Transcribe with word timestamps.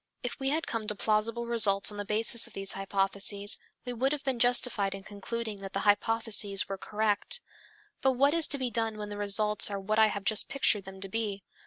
If 0.23 0.39
we 0.39 0.49
had 0.49 0.65
come 0.65 0.87
to 0.87 0.95
plausible 0.95 1.45
results 1.45 1.91
on 1.91 1.97
the 1.99 2.05
basis 2.05 2.47
of 2.47 2.53
these 2.53 2.71
hypotheses, 2.71 3.59
we 3.85 3.93
would 3.93 4.13
have 4.13 4.23
been 4.23 4.39
justified 4.39 4.95
in 4.95 5.03
concluding 5.03 5.57
that 5.59 5.73
the 5.73 5.81
hypotheses 5.81 6.67
were 6.67 6.79
correct. 6.79 7.39
But 8.01 8.13
what 8.13 8.33
is 8.33 8.47
to 8.47 8.57
be 8.57 8.71
done 8.71 8.97
when 8.97 9.09
the 9.09 9.17
results 9.17 9.69
are 9.69 9.79
what 9.79 9.99
I 9.99 10.07
have 10.07 10.23
just 10.23 10.49
pictured 10.49 10.85
them 10.85 11.01
to 11.01 11.07
be? 11.07 11.43